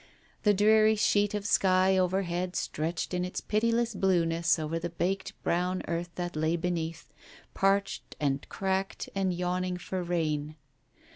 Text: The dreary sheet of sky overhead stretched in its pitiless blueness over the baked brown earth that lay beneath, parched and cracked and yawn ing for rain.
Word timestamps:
The 0.41 0.55
dreary 0.55 0.95
sheet 0.95 1.35
of 1.35 1.45
sky 1.45 1.95
overhead 1.95 2.55
stretched 2.55 3.13
in 3.13 3.23
its 3.23 3.39
pitiless 3.39 3.93
blueness 3.93 4.57
over 4.57 4.79
the 4.79 4.89
baked 4.89 5.39
brown 5.43 5.83
earth 5.87 6.09
that 6.15 6.35
lay 6.35 6.55
beneath, 6.55 7.13
parched 7.53 8.15
and 8.19 8.43
cracked 8.49 9.09
and 9.13 9.31
yawn 9.31 9.63
ing 9.63 9.77
for 9.77 10.01
rain. 10.01 10.55